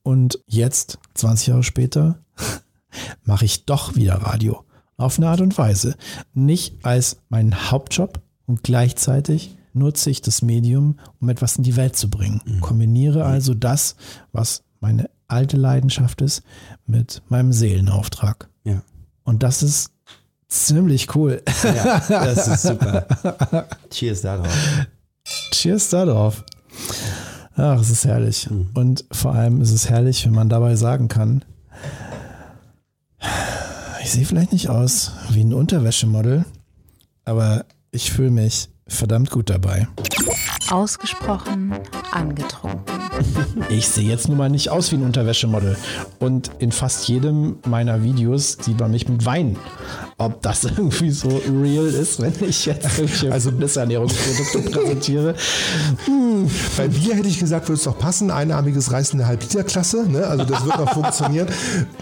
[0.02, 2.24] Und jetzt, 20 Jahre später,
[3.24, 4.64] mache ich doch wieder Radio.
[4.98, 5.96] Auf eine Art und Weise.
[6.34, 11.96] Nicht als meinen Hauptjob und gleichzeitig nutze ich das Medium, um etwas in die Welt
[11.96, 12.42] zu bringen.
[12.46, 12.62] Mhm.
[12.62, 13.96] Kombiniere also das,
[14.32, 16.44] was meine alte Leidenschaft ist,
[16.86, 18.50] mit meinem Seelenauftrag.
[18.64, 18.82] Ja.
[19.24, 19.92] Und das ist
[20.48, 21.42] ziemlich cool.
[21.64, 23.06] Ja, das ist super.
[23.90, 24.54] Cheers darauf.
[25.52, 26.44] Cheers darauf.
[27.56, 28.50] Ach, es ist herrlich.
[28.50, 28.70] Mhm.
[28.74, 31.44] Und vor allem ist es herrlich, wenn man dabei sagen kann,
[34.02, 36.46] ich sehe vielleicht nicht aus wie ein Unterwäschemodel,
[37.24, 39.88] aber ich fühle mich verdammt gut dabei.
[40.70, 41.74] Ausgesprochen
[42.12, 43.00] angetrunken.
[43.70, 45.78] Ich sehe jetzt nun mal nicht aus wie ein Unterwäschemodel.
[46.20, 49.58] Und in fast jedem meiner Videos sieht man mich mit Wein.
[50.22, 55.34] Ob das irgendwie so real ist, wenn ich jetzt irgendwelche also, Ernährungsprodukte präsentiere.
[56.06, 56.48] Hm.
[56.78, 58.30] Bei Bier hätte ich gesagt, würde es doch passen.
[58.30, 60.08] Einarmiges Reis in der Halbliterklasse.
[60.08, 60.28] Ne?
[60.28, 61.48] Also das wird noch funktionieren.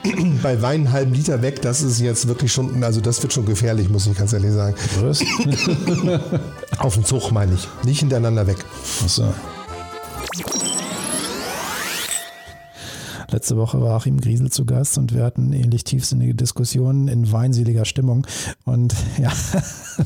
[0.43, 3.45] Bei Wein einen halben Liter weg, das ist jetzt wirklich schon, also das wird schon
[3.45, 4.75] gefährlich, muss ich ganz ehrlich sagen.
[6.77, 7.67] Auf den Zug meine ich.
[7.85, 8.57] Nicht hintereinander weg.
[9.03, 9.33] Achso.
[13.31, 17.85] Letzte Woche war Achim Griesel zu Gast und wir hatten ähnlich tiefsinnige Diskussionen in weinseliger
[17.85, 18.25] Stimmung.
[18.65, 19.31] Und ja,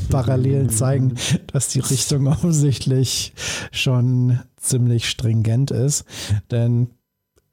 [0.09, 1.15] Parallelen zeigen,
[1.47, 3.33] dass die Richtung offensichtlich
[3.71, 6.05] schon ziemlich stringent ist.
[6.51, 6.89] Denn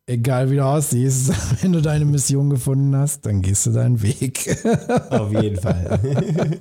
[0.07, 4.59] egal wie du aussiehst, wenn du deine Mission gefunden hast, dann gehst du deinen Weg.
[5.11, 6.59] Auf jeden Fall.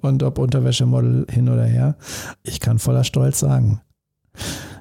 [0.00, 1.96] Und ob Unterwäschemodel hin oder her,
[2.42, 3.80] ich kann voller Stolz sagen,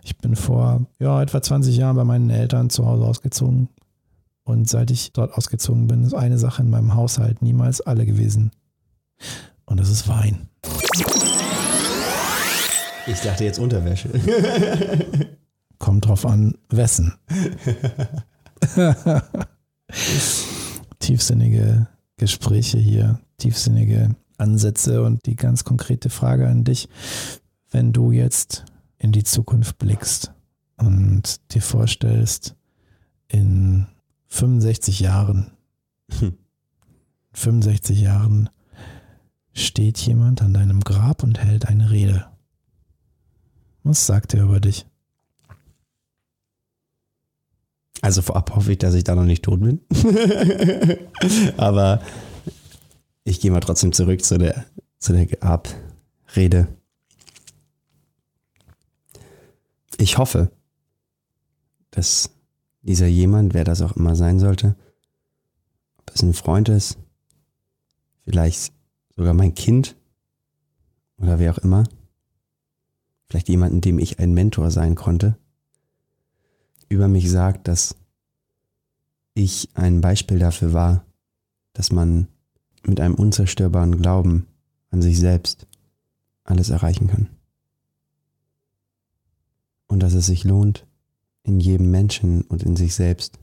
[0.03, 3.69] ich bin vor ja, etwa 20 Jahren bei meinen Eltern zu Hause ausgezogen.
[4.43, 8.51] Und seit ich dort ausgezogen bin, ist eine Sache in meinem Haushalt niemals alle gewesen.
[9.65, 10.49] Und das ist Wein.
[13.05, 14.09] Ich dachte jetzt Unterwäsche.
[15.79, 17.13] Kommt drauf an, wessen.
[20.99, 21.87] Tiefsinnige
[22.17, 26.89] Gespräche hier, tiefsinnige Ansätze und die ganz konkrete Frage an dich.
[27.71, 28.65] Wenn du jetzt
[28.99, 30.33] in die Zukunft blickst
[30.77, 32.55] und dir vorstellst,
[33.27, 33.87] in
[34.27, 35.51] 65 Jahren,
[36.19, 36.37] hm.
[37.33, 38.49] 65 Jahren
[39.53, 42.27] steht jemand an deinem Grab und hält eine Rede.
[43.83, 44.85] Was sagt er über dich?
[48.01, 49.81] Also vorab hoffe ich, dass ich da noch nicht tot bin.
[51.57, 52.01] Aber
[53.23, 54.65] ich gehe mal trotzdem zurück zu der,
[54.99, 56.67] zu der Abrede.
[59.99, 60.49] Ich hoffe,
[61.91, 62.29] dass
[62.83, 64.77] dieser jemand, wer das auch immer sein sollte,
[65.97, 66.97] ob es ein Freund ist,
[68.23, 68.71] vielleicht
[69.17, 69.97] sogar mein Kind
[71.17, 71.83] oder wer auch immer,
[73.27, 75.37] vielleicht jemanden, dem ich ein Mentor sein konnte,
[76.87, 77.97] über mich sagt, dass
[79.33, 81.05] ich ein Beispiel dafür war,
[81.73, 82.29] dass man
[82.83, 84.47] mit einem unzerstörbaren Glauben
[84.91, 85.67] an sich selbst
[86.45, 87.27] alles erreichen kann.
[89.89, 90.87] Und dass es sich lohnt,
[91.43, 93.37] in jedem Menschen und in sich selbst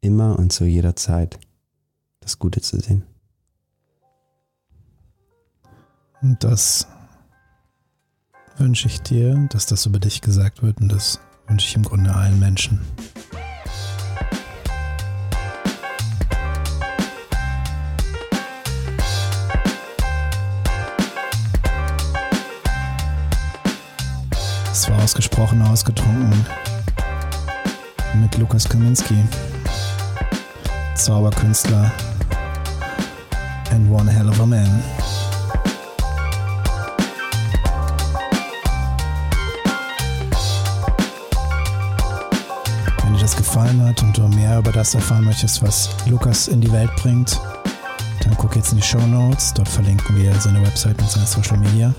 [0.00, 1.38] immer und zu jeder Zeit
[2.20, 3.04] das Gute zu sehen.
[6.20, 6.88] Und das
[8.56, 12.14] wünsche ich dir, dass das über dich gesagt wird und das wünsche ich im Grunde
[12.14, 12.80] allen Menschen.
[24.82, 26.44] Es war ausgesprochen ausgetrunken
[28.14, 29.14] mit Lukas Kaminski,
[30.96, 31.92] Zauberkünstler
[33.70, 34.82] and one hell of a man.
[43.20, 46.90] das gefallen hat und du mehr über das erfahren möchtest, was Lukas in die Welt
[46.96, 47.40] bringt,
[48.24, 49.54] dann guck jetzt in die Show Notes.
[49.54, 51.94] Dort verlinken wir seine Website und seine Social Media.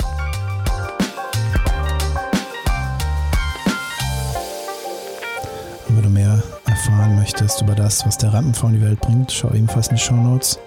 [7.13, 10.01] Erfahren möchtest über das, was der Rampenfrau in die Welt bringt, schau ebenfalls in die
[10.01, 10.59] Show Notes.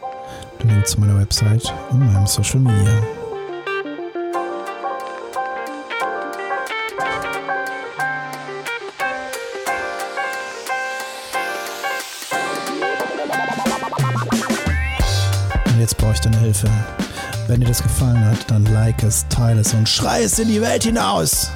[0.63, 2.93] Den Link zu meiner Website und meinem Social Media.
[16.41, 16.69] Hilfe.
[17.47, 20.61] Wenn dir das gefallen hat, dann like es, teile es und schrei es in die
[20.61, 21.51] Welt hinaus.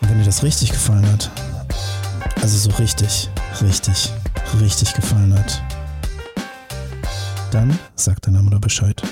[0.00, 1.30] Und wenn dir das richtig gefallen hat,
[2.42, 3.28] also so richtig,
[3.60, 4.12] richtig,
[4.60, 5.62] richtig gefallen hat,
[7.50, 9.02] dann sag deiner Mutter Bescheid.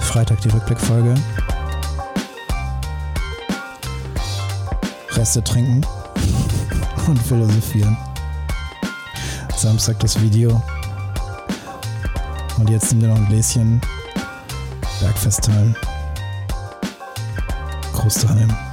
[0.00, 1.14] Freitag die Rückblickfolge.
[5.10, 5.86] Reste trinken
[7.06, 7.96] und philosophieren.
[9.56, 10.62] Samstag das Video.
[12.58, 13.80] Und jetzt nimm dir noch ein Gläschen.
[15.00, 15.76] Bergfest teilen.
[17.92, 18.65] Groß daheim.